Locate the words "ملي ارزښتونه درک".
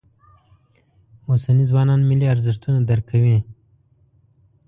2.09-3.05